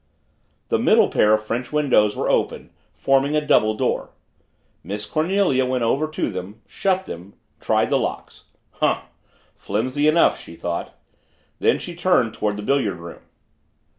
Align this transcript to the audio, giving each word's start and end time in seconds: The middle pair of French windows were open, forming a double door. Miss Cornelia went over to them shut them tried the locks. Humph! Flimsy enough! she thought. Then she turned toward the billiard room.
The 0.69 0.79
middle 0.79 1.09
pair 1.09 1.31
of 1.31 1.45
French 1.45 1.71
windows 1.71 2.15
were 2.15 2.27
open, 2.27 2.71
forming 2.95 3.35
a 3.35 3.45
double 3.45 3.75
door. 3.75 4.09
Miss 4.83 5.05
Cornelia 5.05 5.63
went 5.63 5.83
over 5.83 6.07
to 6.07 6.31
them 6.31 6.59
shut 6.65 7.05
them 7.05 7.35
tried 7.59 7.91
the 7.91 7.99
locks. 7.99 8.45
Humph! 8.79 9.03
Flimsy 9.55 10.07
enough! 10.07 10.39
she 10.39 10.55
thought. 10.55 10.97
Then 11.59 11.77
she 11.77 11.93
turned 11.93 12.33
toward 12.33 12.57
the 12.57 12.63
billiard 12.63 12.97
room. 12.97 13.21